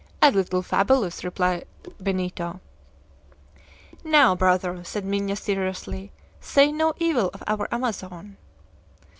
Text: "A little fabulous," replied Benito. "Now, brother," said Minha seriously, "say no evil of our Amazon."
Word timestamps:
"A 0.19 0.31
little 0.31 0.63
fabulous," 0.63 1.23
replied 1.23 1.67
Benito. 2.01 2.59
"Now, 4.03 4.33
brother," 4.33 4.83
said 4.83 5.05
Minha 5.05 5.35
seriously, 5.35 6.11
"say 6.39 6.71
no 6.71 6.95
evil 6.97 7.29
of 7.35 7.43
our 7.45 7.67
Amazon." 7.71 8.37